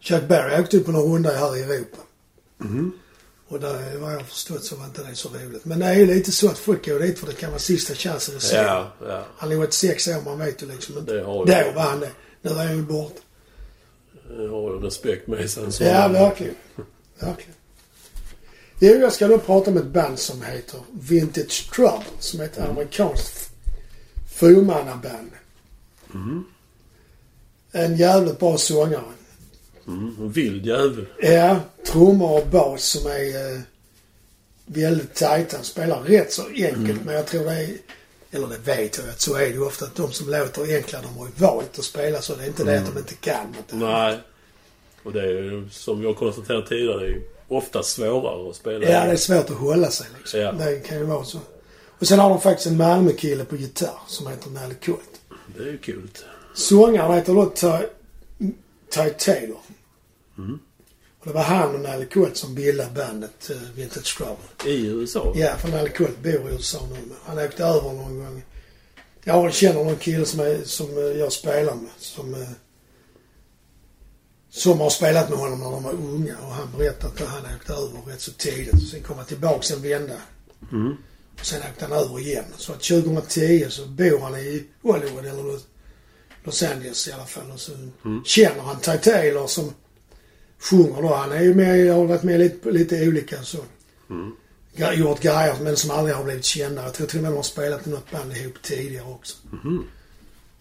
[0.00, 1.98] Chuck Berry åkte ju på någon runda här i Europa.
[3.48, 5.64] Och där, vad jag förstått så var inte det så roligt.
[5.64, 7.94] Men det är ju lite så att folk går dit för det kan vara sista
[7.94, 8.56] chansen att se.
[8.56, 9.24] Ja, ja.
[9.36, 11.12] Han är 86 år, man vet ju liksom inte.
[11.12, 11.72] Det har Då jag.
[11.72, 12.10] var han det.
[12.42, 13.20] Nu är han ju borta.
[14.38, 15.64] Jag har respekt med sig.
[15.80, 16.54] Ja, verkligen.
[17.18, 17.54] Verkligen.
[18.82, 22.04] Jo, jag ska då prata om ett band som heter Vintage Trouble.
[22.18, 23.50] Som är ett amerikanskt
[24.34, 25.30] fyrmannaband.
[27.72, 29.02] En jävligt bra sångare.
[29.86, 30.16] Mm.
[30.20, 31.06] En vild jävel.
[31.18, 33.60] Ja, trummor och bas som är eh,
[34.66, 35.56] väldigt tajta.
[35.56, 37.68] Han spelar rätt så enkelt men jag tror det är,
[38.30, 41.02] eller det vet jag att så är det ju ofta att de som låter enkla
[41.02, 42.34] de har ju valt att spela så.
[42.34, 43.54] Det är inte det att de inte kan.
[43.58, 44.18] Utan, Nej.
[45.02, 48.84] Och det är ju som har konstaterat tidigare, det är ofta svårare att spela.
[48.84, 50.40] Ja, det är svårt att hålla sig liksom.
[50.40, 50.52] Ja.
[50.52, 51.38] Det kan ju vara så.
[51.98, 55.20] Och sen har de faktiskt en Malmö-kille på gitarr som heter Nalle Kult.
[55.56, 56.08] Det är ju kul.
[56.54, 57.86] Sångaren heter då Ty,
[58.94, 59.58] Ty Taylor.
[60.38, 60.58] Mm.
[61.20, 64.72] Och det var han och Nalle Kult som bildade bandet uh, Vintage Trouble.
[64.72, 65.32] I USA?
[65.36, 67.14] Ja, för Nalle Kult bor i USA nu.
[67.24, 68.42] Han åkte över någon gång.
[69.24, 71.90] Jag känner någon kille som, är, som eh, jag spelar med.
[71.98, 72.48] Som, eh,
[74.50, 76.38] som har spelat med honom när de var unga.
[76.38, 78.72] Och han berättade att han åkte över rätt så tidigt.
[78.74, 80.16] Och sen kom han tillbaka en vända.
[80.72, 80.92] Mm.
[81.40, 82.44] Och sen åkte han över igen.
[82.56, 87.50] Så att 2010 så bor han i Hollywood eller Los- Angeles i alla fall.
[87.50, 87.72] Och så
[88.24, 89.74] känner han Ty Taylor som
[90.58, 91.14] sjunger då.
[91.14, 93.58] Han är ju med, har varit med lite, lite olika så.
[94.10, 94.32] Mm.
[94.98, 96.82] Gjort grejer men som aldrig har blivit kända.
[96.82, 99.36] Jag tror till och med de har spelat i något band ihop tidigare också.
[99.52, 99.84] Mhm.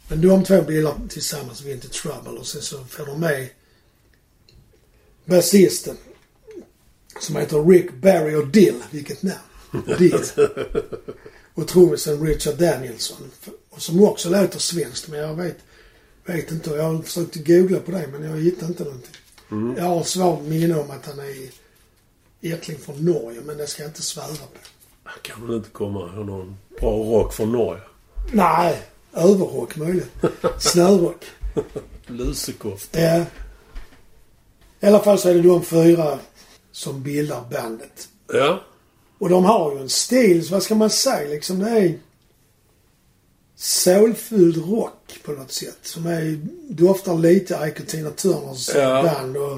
[0.08, 3.50] Men de två bildar tillsammans Vintage Trouble och sen så får de med
[5.30, 5.98] basisten
[7.20, 8.84] som heter Rick Barry och Dill.
[8.92, 9.40] Vilket namn!
[9.98, 10.24] Dill.
[11.54, 13.18] Och trummisen Richard Danielsson.
[13.78, 15.58] Som också låter svenskt men jag vet,
[16.26, 16.70] vet inte.
[16.70, 19.16] Jag har försökt googla på det men jag hittar inte någonting.
[19.52, 19.76] Mm.
[19.78, 21.50] Jag har svagt minne om att han är
[22.42, 24.60] egentligen från Norge men det ska jag inte svära på.
[25.04, 27.82] Han kan väl inte komma ihåg någon bra rock från Norge?
[28.32, 28.82] Nej,
[29.14, 30.10] överrock möjligen.
[30.60, 31.26] Snörock.
[32.08, 32.90] Lusekoft.
[32.92, 33.26] Ja.
[34.82, 36.20] I alla fall så är det de fyra
[36.72, 38.08] som bildar bandet.
[38.34, 38.62] Ja.
[39.18, 41.60] Och de har ju en stil, så vad ska man säga liksom?
[41.60, 42.00] Det är
[43.56, 45.78] soulfylld rock på något sätt.
[45.82, 46.40] Som är,
[46.70, 49.04] doftar lite Ike och Tina Turners Ja.
[49.04, 49.58] band och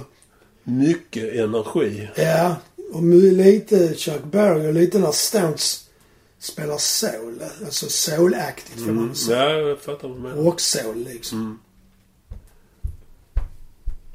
[0.64, 2.10] Mycket energi.
[2.16, 2.56] ja,
[2.94, 5.90] och lite Chuck Berry och lite när Stones
[6.40, 7.40] spelar soul.
[7.66, 9.08] Alltså soulaktigt får man Mm.
[9.08, 9.50] väl säga.
[9.50, 10.36] Ja, jag fattar vad du menar.
[10.44, 11.40] Rocksoul liksom.
[11.40, 11.60] Mm.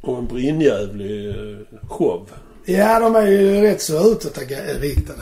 [0.07, 1.35] Och en brinnjävlig eh,
[1.88, 2.31] show.
[2.64, 3.99] Ja, de är ju rätt så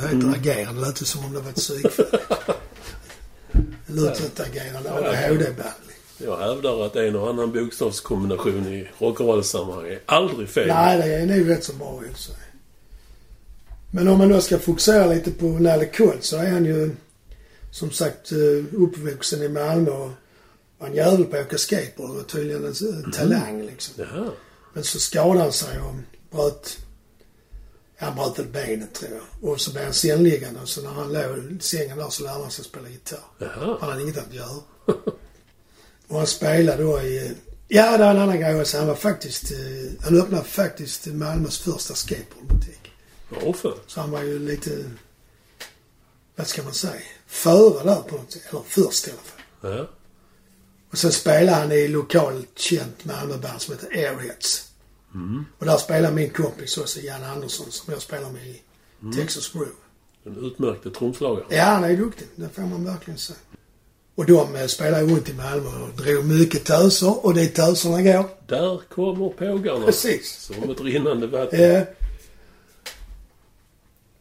[0.03, 0.35] heter Mm.
[0.41, 0.81] agerande.
[0.81, 2.07] Det låter som om det var ett psykfall.
[3.89, 5.69] Utåtagerande ADHD-band.
[6.19, 10.69] Jag hävdar att en och annan bokstavskombination i rock'n'roll-sammanhang är aldrig fel.
[10.69, 12.35] Nej, det är nog rätt så bra i och sig.
[13.91, 16.91] Men om man då ska fokusera lite på Nalle Kult så är han ju
[17.71, 18.39] som sagt eh,
[18.83, 20.11] uppvuxen i Malmö och
[20.79, 22.11] var en jävel på att åka skateboard.
[22.11, 23.05] Det var tydligen en Mm.
[23.05, 23.95] eh, talang liksom.
[23.99, 24.29] Jaha.
[24.75, 25.95] Men så skadade han sig och
[26.31, 26.79] bröt...
[27.99, 29.51] Han bröt väl benet tror jag.
[29.51, 30.61] Och så blev han sängliggande.
[30.61, 33.19] Och så när han låg i sängen där så lärde han sig spela gitarr.
[33.39, 33.79] Jaha.
[33.81, 34.49] Han hade inget att göra.
[36.09, 37.35] och han spelade då i...
[37.69, 38.79] Ja, det är en annan grej också.
[38.79, 39.53] Han var faktiskt...
[39.53, 39.59] eh,
[40.05, 42.93] Han öppnade faktiskt Malmös första skateboardbutik.
[43.29, 43.75] Varför?
[43.87, 44.85] Så han var ju lite...
[46.37, 47.01] Vad ska man säga?
[47.27, 48.43] Före där på något sätt.
[48.51, 49.79] Eller först i alla fall.
[49.79, 49.89] Ja.
[50.95, 54.69] Och sen spelade han i lokalt känt Malmöband som heter Airheads.
[55.15, 55.45] Mm.
[55.59, 58.63] Och där spelar min kompis också, Jan Andersson, som jag spelar med i
[59.17, 59.71] Texas Groove.
[60.25, 61.45] En utmärkte trumslagare.
[61.49, 62.27] Ja, han är duktig.
[62.37, 63.39] Det får man verkligen säga.
[64.15, 67.27] Och de eh, spelar ju runt i Malmö och drog mycket töser.
[67.27, 68.29] Och dit töserna går.
[68.47, 69.85] Där kommer pågarna.
[69.85, 70.33] Precis.
[70.33, 71.61] Som ett rinnande vatten.
[71.61, 71.83] Eh,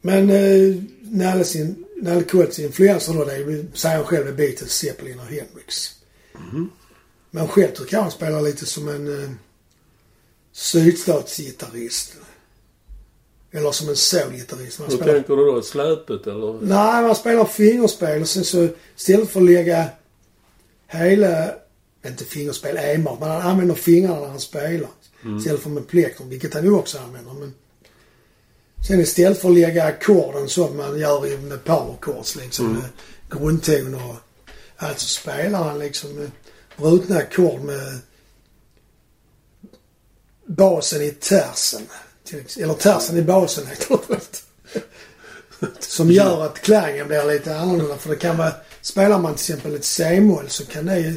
[0.02, 5.26] men eh, Nalle, Kults influenser då, det är, säger han själv, är Beatles, Zeppelin och
[5.26, 6.03] Hendrix.
[7.32, 9.30] Men själv tycker jag han spelar lite som en eh,
[10.52, 12.14] sydstatsgitarrist.
[13.52, 14.80] Eller som en soulgitarrist.
[14.80, 15.62] Hur spelar tänker du då?
[15.62, 16.54] Släpet eller?
[16.62, 18.68] Nej, man spelar fingerspel och sen så
[18.98, 19.86] istället för att lägga
[20.88, 21.52] hela,
[22.06, 24.90] inte fingerspel enbart, men han använder fingrarna när han spelar.
[25.40, 27.34] Istället för med plektrum, vilket han ju också använder.
[27.34, 27.54] Men
[28.88, 32.90] sen istället för att lägga ackorden som man gör med powerchords liksom, med
[33.30, 34.16] grundtoner och
[34.84, 36.32] allt så spelar han liksom med
[36.78, 38.00] brutna ackord med
[40.46, 41.82] basen i tersen.
[42.58, 44.44] Eller tersen i basen heter det.
[45.80, 47.98] Som gör att klangen blir lite annorlunda.
[47.98, 51.16] För det kan vara, spelar man till exempel ett C-moll så kan det ju,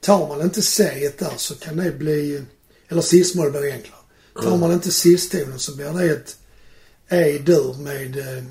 [0.00, 2.44] tar man inte C där så kan det bli,
[2.88, 3.98] eller cis-moll blir enklare.
[4.42, 6.36] Tar man inte cis-tonen så blir det ett
[7.08, 8.44] E-dur med eh,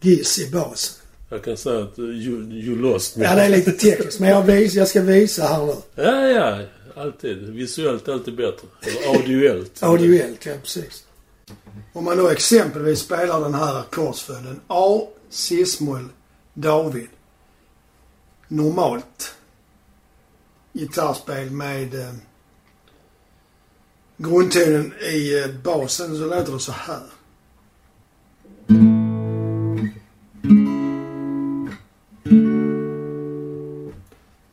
[0.00, 0.99] giss i basen.
[1.32, 3.24] Jag kan säga att uh, you, you lost me.
[3.24, 5.74] Ja, det är lite tekniskt men jag, vis, jag ska visa här nu.
[5.94, 6.58] Ja, ja.
[6.96, 7.50] Alltid.
[7.50, 8.68] Visuellt är alltid bättre.
[8.80, 9.82] Eller audioellt.
[9.82, 11.04] Audioellt, ja precis.
[11.92, 16.08] Om man då exempelvis spelar den här ackordsföljden A, cis-moll,
[16.54, 17.08] David.
[18.48, 19.34] Normalt
[20.72, 22.14] gitarrspel med, eh,
[24.16, 27.02] grundtonen i eh, basen så låter det så här.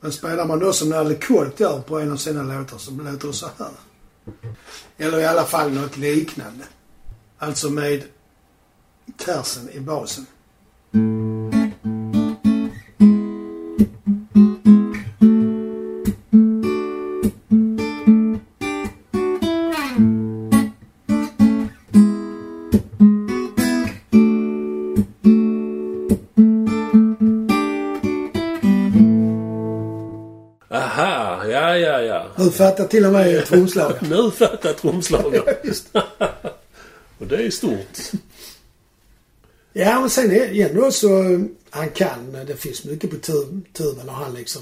[0.07, 3.27] Men spelar man då som Nalle Colt gör på en av sina låtar så låter
[3.27, 3.69] det så här.
[4.97, 6.65] Eller i alla fall något liknande.
[7.37, 8.03] Alltså med
[9.17, 10.25] tersen i basen.
[32.77, 34.09] Fattar till och med trumslagaren.
[34.09, 35.55] Nu fattar trumslagaren.
[37.19, 37.97] Och det är stort.
[39.73, 41.09] Ja, men sen ändå så
[41.69, 42.31] han kan.
[42.47, 44.61] Det finns mycket på tu- tuben och han liksom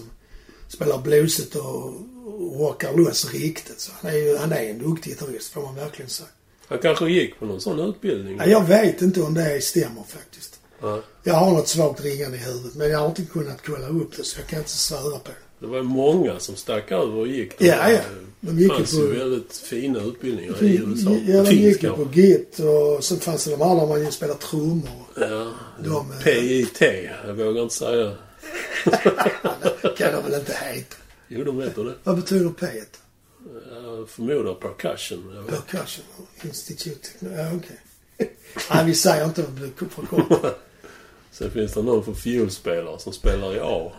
[0.68, 1.94] spelar bluesigt och
[2.28, 3.80] och rockar loss riktigt.
[3.80, 6.30] Så han är ju han är en duktig gitarrist får man verkligen säga.
[6.68, 8.38] Han kanske gick på någon sån utbildning.
[8.38, 10.60] Ja, jag vet inte om det stämmer faktiskt.
[10.82, 11.02] Ja.
[11.24, 14.24] Jag har något svagt ringande i huvudet men jag har inte kunnat kolla upp det
[14.24, 15.45] så jag kan inte svära på det.
[15.66, 17.54] Det var ju många som stack över och gick.
[17.58, 18.00] Ja, ja.
[18.40, 21.10] De Det gick ju fanns på- ju väldigt fina utbildningar i USA.
[21.26, 24.12] Ja, de gick ju på Git och sen fanns det de andra där man ju
[24.12, 25.06] spelar trummor.
[25.16, 25.52] Ja.
[25.84, 26.82] De, eh, PIT.
[27.28, 28.12] Jag vågar inte säga.
[29.98, 30.96] kan de väl inte heta.
[31.28, 31.94] Jo, de heter det.
[32.04, 32.68] Vad betyder P?
[33.74, 35.46] Jag förmodar percussion.
[35.48, 36.06] Percussion
[36.44, 37.10] Institute.
[37.20, 37.82] Ja, okej.
[38.74, 40.56] Nej, vi säger inte det för kort.
[41.32, 43.92] Sen finns det någon för fiolspelare som spelar i A.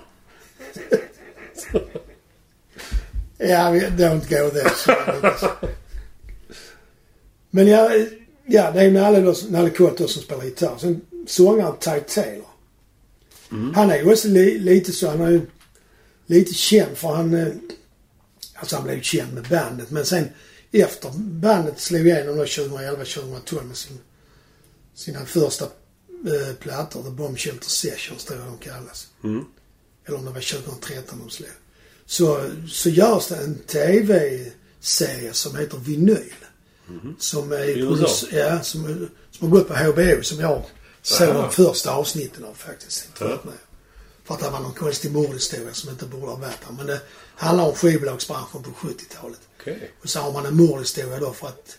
[3.38, 4.70] Ja, vi don't go there.
[7.50, 7.90] Men ja,
[8.46, 10.79] ja det är Nalle, då, Nalle Colt då som spelar gitarr.
[10.79, 12.46] Sen sångaren Ty Taylor.
[13.74, 15.40] Han är ju också li, lite så, han är ju
[16.26, 17.48] lite känd för han, eh,
[18.55, 20.29] alltså han blev ju känd med bandet men sen
[20.72, 23.98] efter bandet slog igenom då 2011-2012 med sin,
[24.94, 29.09] sina första eh, plattor, The Bomb Shelter Sessions tror jag de kallas.
[29.24, 29.44] Mm.
[30.07, 31.49] Eller om det var 2013 de slog.
[32.07, 36.35] Så, så görs det en TV-serie som heter Vinyl.
[37.19, 38.27] Som är I USA?
[38.31, 40.62] ja, som, som har gått på HBO som jag
[41.03, 43.09] såg de första avsnitten av faktiskt.
[43.21, 43.38] Ja.
[44.25, 46.75] För att det var någon konstig mordhistoria som inte borde ha varit där.
[46.77, 47.01] Men det
[47.35, 49.40] handlar om skivbolagsbranschen på 70-talet.
[49.61, 49.90] Okej.
[50.03, 51.79] Och så har man en mordhistoria då för att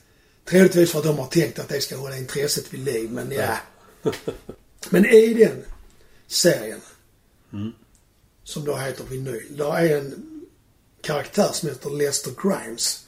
[0.50, 3.58] Troligtvis för att de har tänkt att det ska hålla intresset vid liv, men ja.
[4.90, 5.64] men i den
[6.28, 6.82] serien,
[8.48, 10.42] som då heter Vinyl, där är en
[11.02, 13.06] karaktär som heter Lester Grimes.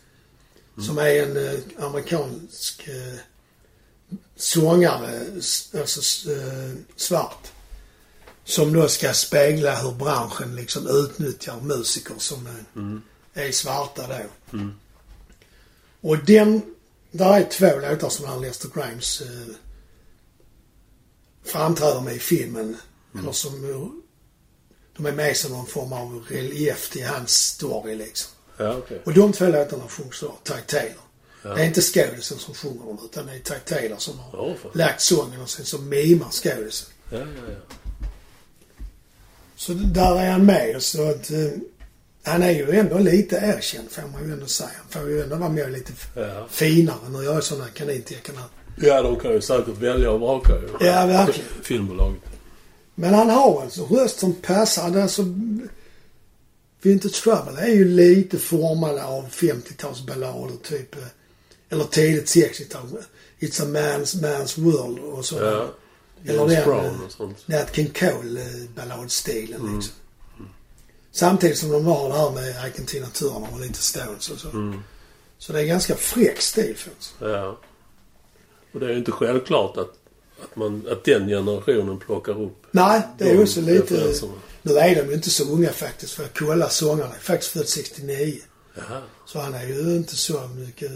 [0.86, 3.20] Som är en eh, amerikansk eh,
[4.36, 5.26] sångare,
[5.80, 7.52] alltså eh, svart.
[8.44, 14.58] Som då ska spegla hur branschen liksom utnyttjar musiker som eh, är svarta då.
[16.02, 16.62] Och den,
[17.12, 19.56] där är två låtar som han Lester Grimes eh,
[21.44, 22.78] framträder med i filmen.
[23.20, 23.66] Eller som,
[25.00, 28.32] de är med som någon form av relief till hans story liksom.
[28.58, 29.02] Ja, okej.
[29.06, 30.94] Och de två låtarna sjungs av Ty Taylor.
[31.44, 31.50] Ja.
[31.54, 34.72] Det är inte skådisen som sjunger dem utan det är Ty Taylor som har fan.
[34.74, 36.90] lagt sången och sen så mimar skådisen.
[37.12, 37.76] Ja, ja, ja.
[39.56, 40.84] Så där är han med.
[40.84, 41.38] Så att, eh,
[42.24, 44.70] han är ju ändå lite erkänd får man ju ändå säga.
[44.78, 46.48] Han får ju ändå vara med lite Ja.
[46.50, 47.10] finare.
[47.10, 48.46] Nu gör jag sådana kanintecken här.
[48.88, 50.86] Ja, de kan ju säkert välja och vraka ju.
[50.88, 51.50] Ja, verkligen.
[51.64, 52.22] Filmbolaget.
[53.00, 55.00] Men han har alltså röst som passar.
[55.00, 55.22] Alltså,
[56.82, 60.96] Vintage Trouble är ju lite formad av 50-talsballader typ.
[60.96, 61.04] eh,
[61.70, 62.82] Eller tidigt 60-tal.
[63.40, 65.36] It's a man's, man's world och så.
[65.36, 65.68] Ja.
[66.26, 67.48] Eller James den, Brown eh, och sånt.
[67.48, 69.94] Nat King Cole eh, balladstilen liksom.
[71.12, 74.50] Samtidigt som de har det här med Ike Tina Turner och lite Stones och så.
[74.50, 74.80] Mm.
[75.38, 77.14] Så det är ganska fräck stil faktiskt.
[77.20, 77.60] Ja.
[78.74, 79.99] Och det är ju inte självklart att,
[80.44, 84.14] att, man, att den generationen plockar upp Nej, det är också lite...
[84.62, 87.14] Nu är de ju inte så unga faktiskt för jag kollade sångarna.
[87.16, 88.36] är faktiskt född 69.
[88.76, 89.02] Jaha.
[89.26, 90.92] Så han är ju inte så mycket...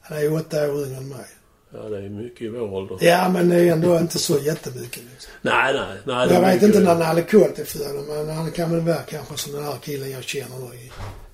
[0.00, 1.26] Han är ju åtta år yngre än mig.
[1.72, 2.98] Ja, det är mycket i vår ålder.
[3.00, 5.32] Ja, men det är ändå inte så jättemycket liksom.
[5.42, 5.98] Nej, nej.
[6.04, 9.36] nej Jag vet inte när Nalle Colt är född, men han kan väl vara kanske
[9.36, 10.92] som den här killen jag känner då i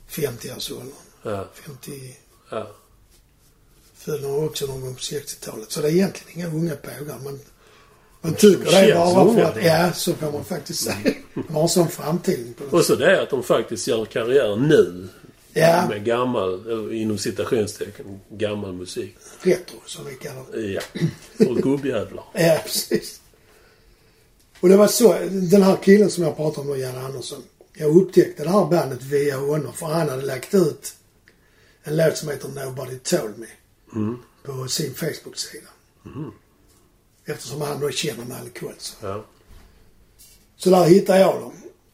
[0.09, 0.93] 50-årsåldern.
[1.23, 1.91] Ja, 50...
[2.51, 2.71] ja.
[4.05, 5.73] Nog också någon gång på 60-talet.
[5.73, 7.19] Så det är egentligen inga unga pågar.
[7.25, 7.41] Man,
[8.21, 9.65] man tycker det är bara för att...
[9.65, 11.15] Ja, så kan man faktiskt säga.
[11.35, 15.09] De har en sån framtid på Och så det att de faktiskt gör karriär nu.
[15.53, 19.17] Ja, Med gammal, eller inom citationstecken, gammal musik.
[19.43, 20.61] retro som vi kallar det.
[20.61, 20.81] Ja.
[21.49, 22.25] Och gubbjävlar.
[22.35, 23.21] Ja, precis.
[24.61, 27.43] Och det var så, den här killen som jag pratade om då, Jan Andersson.
[27.73, 30.95] Jag upptäckte det här bandet via honom för han hade lagt ut
[31.83, 33.47] en låt som heter Nobody Told Me
[33.95, 34.17] Mm.
[34.43, 35.69] på sin Facebook-sida.
[37.25, 38.97] Eftersom han då känner Nalle Koltz.
[39.03, 39.25] Ja.
[40.57, 41.53] Så där hittar jag dem.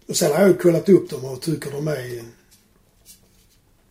[0.09, 2.17] Och sen har jag kollat upp dem och tycker de är...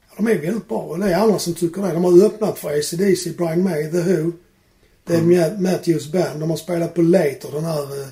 [0.10, 0.78] Ja, de är väldigt bra.
[0.82, 1.92] Och det är andra som tycker det.
[1.94, 4.32] De har öppnat för AC/DC, Brian May, The Who.
[5.04, 6.40] Det är Matt- Matthews Band.
[6.40, 8.08] De har spelat på Later, den här uh,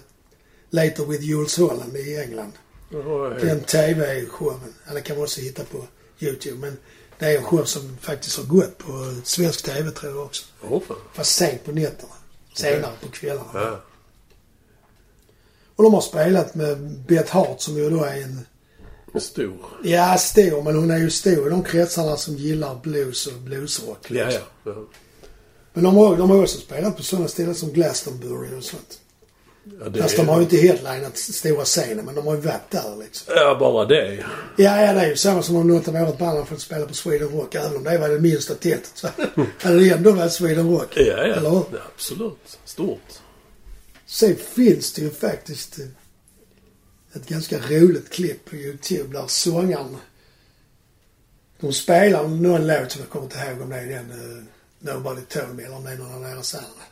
[0.70, 2.52] Later with Jules Holland i England.
[2.92, 4.60] Jag Den TV-showen.
[4.94, 5.88] Den kan man också hitta på
[6.20, 6.58] YouTube.
[6.58, 6.78] Men
[7.20, 10.46] det är en show som faktiskt har gått på svensk TV tror jag också.
[10.62, 10.98] Fan.
[11.14, 12.14] Fast sent på nätterna.
[12.54, 13.50] Senare på kvällarna.
[13.54, 13.82] Ja.
[15.76, 18.46] Och de har spelat med Beth Hart som ju då är en
[19.14, 19.58] En stor.
[19.84, 24.10] Ja, stor, men hon är ju stor i de kretsarna som gillar blues och bluesrock.
[24.10, 24.42] Liksom.
[24.64, 24.72] ja.
[24.72, 24.86] ja.
[25.74, 29.00] Men de har, de har också spelat på sådana ställen som Glastonbury och sånt.
[29.64, 32.72] Ja det Fast de har ju inte headlinat stora scenen, men de har ju varit
[32.72, 33.34] där liksom.
[33.36, 34.16] Ja, bara det.
[34.58, 36.86] Ja, ja, det är ju samma som om något av vårt band har fått spela
[36.86, 37.56] på Sweden Rock.
[37.56, 39.08] Även om det var det minsta tältet så
[39.60, 40.94] hade det ändå varit Sweden Rock.
[40.96, 41.18] Ja, ja.
[41.18, 41.66] Eller hur?
[41.72, 42.60] ja absolut.
[42.66, 43.20] Stort.
[44.06, 45.86] Sen finns det ju faktiskt eh,
[47.14, 49.98] ett ganska roligt klipp på YouTube där sångaren...
[51.60, 54.44] De spelar någon låt som jag kommer inte ihåg om det är den uh,
[54.80, 56.84] Nobody Told Me eller om det är någon av deras andra.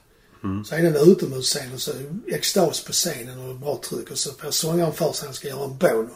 [0.66, 1.92] Så är det en utomhusscen och så
[2.28, 5.64] extas på scenen och bra tryck och så får sångaren för sig han ska göra
[5.64, 6.10] en bono.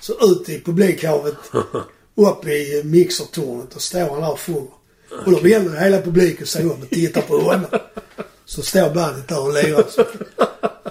[0.00, 1.34] Så ut i publikhavet,
[2.14, 4.68] upp i mixertornet och står han där och sjunger.
[5.24, 7.66] Och då vänder hela publiken sig om och tittar på honom.
[8.44, 9.84] Så står bandet där och lirar.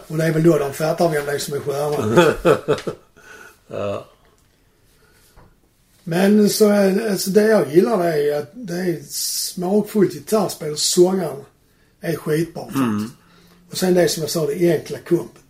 [0.07, 2.33] Och det är väl då de fattar vem det är som är stjärnan.
[3.67, 4.05] Ja.
[6.03, 6.71] Men så
[7.09, 11.37] alltså det jag gillar det är att det är smakfullt gitarrspel och sångaren
[12.05, 13.13] är skitbra faktiskt.
[13.71, 15.41] Och sen det som jag sa, det enkla kompet.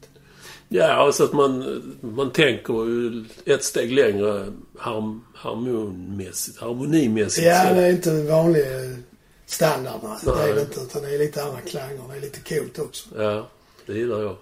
[0.69, 4.45] Ja, och så att man, man tänker ett steg längre
[4.77, 7.47] harm, harmonmässigt, harmonimässigt.
[7.47, 8.97] Ja, det är inte en vanlig eh,
[9.45, 9.99] standard.
[10.03, 10.17] Nej.
[10.23, 10.79] Det är det inte.
[10.81, 12.01] Utan det är lite andra klanger.
[12.11, 13.09] Det är lite coolt också.
[13.17, 13.49] ja,
[13.85, 14.35] det gillar jag.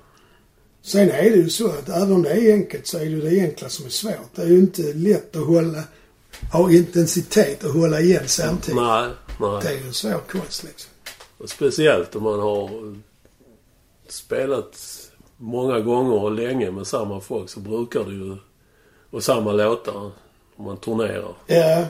[0.82, 3.22] Sen är det ju så att även om det är enkelt så är det ju
[3.22, 4.36] det enkla som är svårt.
[4.36, 5.84] Det är ju inte lätt att hålla,
[6.52, 8.82] ha intensitet och hålla igen samtidigt.
[8.82, 9.76] Nej, Det nej.
[9.76, 10.90] är ju en svår konst liksom.
[11.44, 12.96] Och speciellt om man har
[14.08, 14.80] spelat
[15.38, 18.38] många gånger och länge med samma folk så brukar det ju...
[19.10, 20.12] Och samma låtar.
[20.56, 21.34] Om man turnerar.
[21.48, 21.86] Ja,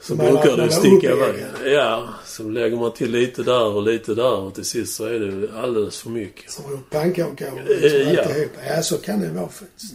[0.00, 1.44] Så Man brukar det sticka iväg.
[1.64, 5.18] Ja, så lägger man till lite där och lite där och till sist så är
[5.20, 6.50] det alldeles för mycket.
[6.50, 8.22] som gjort pannkakor och Eh, liksom ja.
[8.22, 8.52] alltihop.
[8.68, 9.94] Ja, så kan det vara faktiskt.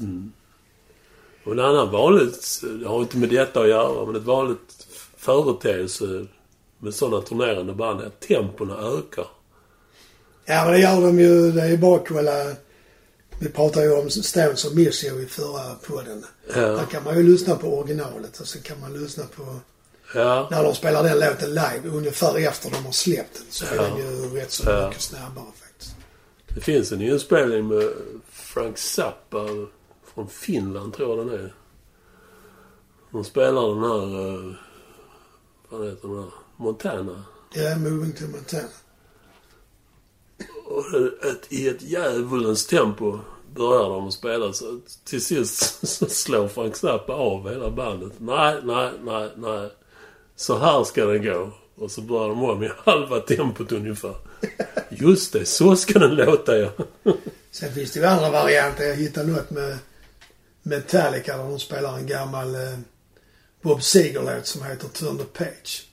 [1.43, 6.25] Och en annan vanligt, det har inte med detta att göra, men ett vanligt företeelse
[6.81, 9.27] med sådana turnerande band är att tempona ökar.
[10.45, 11.51] Ja, men det gör de ju.
[11.51, 12.55] Det är bara.
[13.39, 16.25] Vi pratade ju om Stones och Miss i förra podden.
[16.55, 19.55] Ja, Där kan man ju lyssna på originalet och så kan man lyssna på
[20.15, 23.45] ja, när de spelar den låten live ungefär efter de har släppt den.
[23.49, 23.81] Så är Ja.
[23.81, 24.87] den ju rätt så Ja.
[24.87, 25.95] mycket snabbare faktiskt.
[26.55, 27.89] det finns en inspelning med
[28.31, 29.47] Frank Zappa
[30.13, 31.53] från Finland, tror jag den är.
[33.11, 34.53] De spelar den här, eh,
[35.69, 37.23] vad heter den här, Montana.
[37.53, 38.67] Ja, Moving to Montana.
[40.65, 40.85] Och
[41.25, 43.19] ett, i ett djävulens tempo
[43.55, 44.53] börjar de spela.
[44.53, 48.13] Så till sist så slår Frank Zappa av hela bandet.
[48.17, 49.69] Nej, nej, nej, nej.
[50.35, 51.51] Så här ska den gå.
[51.75, 54.15] Och så börjar de om i halva tempot ungefär.
[54.89, 56.69] Just det, så ska den låta ja.
[57.51, 58.83] Sen finns det ju andra varianter.
[58.83, 59.77] Jag hittade något med
[60.63, 62.79] Metallica där de spelar en gammal eh,
[63.61, 65.90] Bob Seger-låt som heter Turn the Page.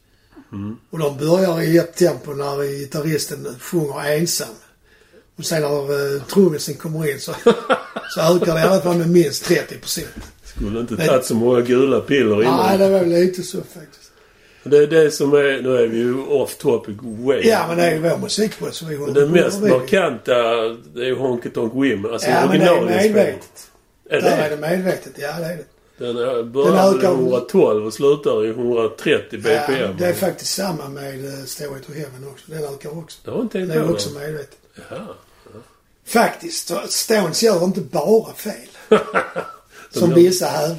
[0.91, 4.49] Och de börjar i ett tempo när gitarristen sjunger ensam.
[5.39, 7.33] Och sen när eh, trummisen kommer in så,
[8.15, 10.09] så ökar det i alla fall med minst 30 procent.
[10.45, 12.67] Skulle inte tagit så många gula piller innan.
[12.67, 14.11] Nej, det var väl lite så faktiskt.
[14.65, 15.63] Det är det som är...
[15.63, 17.41] Nu är vi ju off topic way.
[17.49, 19.71] Ja, men det är ju vår musikpodd så vi håller Det på mest med.
[19.71, 20.33] markanta,
[20.95, 22.13] det är ju Honky Tonk Women.
[22.13, 23.71] Alltså Ja, men det är medvetet.
[24.11, 24.43] Är Där det?
[24.45, 25.13] är det medvetet.
[25.19, 25.65] Ja, det är det.
[25.99, 26.15] Den
[26.53, 29.81] börjar Den ökar- 112 och slutar i 130 bpm.
[29.81, 32.45] Ja, det är faktiskt samma med uh, Stairway to Heaven också.
[32.51, 33.19] Den ökar också.
[33.25, 34.59] Det har inte tänkt Det är också medvetet.
[34.91, 34.97] Ja.
[36.07, 38.53] Faktiskt, Stones gör inte bara fel.
[39.91, 40.77] som gör- vissa hävdar.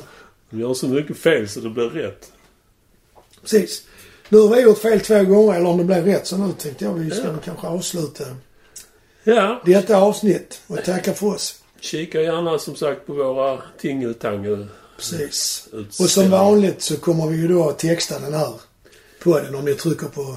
[0.50, 2.32] De gör så mycket fel så det blir rätt.
[3.42, 3.84] Precis.
[4.30, 6.86] Nu har vi gjort fel två gånger, eller om det blev rätt, så nu tänkte
[6.86, 7.34] jag vi ska Ja.
[7.46, 8.24] kanske avsluta
[9.24, 11.64] Ja, detta avsnitt och tacka för oss.
[11.80, 14.68] kika gärna som sagt på våra tingeltangel
[15.00, 15.68] Precis.
[16.00, 18.54] Och som vanligt så kommer vi ju då att texta den här
[19.24, 20.36] podden om ni trycker på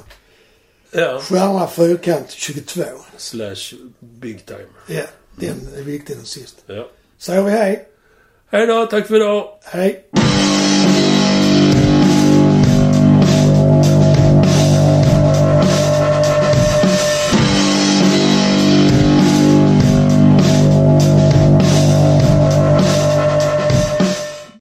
[0.91, 1.21] Ja.
[1.21, 2.83] stjärna fyrkant 22.
[3.17, 4.67] Slash big time.
[4.87, 5.03] Ja,
[5.37, 6.57] den är viktig den sist.
[6.67, 6.89] Ja.
[7.19, 7.89] Säger vi hej.
[8.51, 9.59] Hej då, tack för idag.
[9.65, 10.09] Hej.